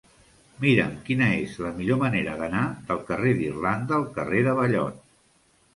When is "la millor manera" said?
1.65-2.33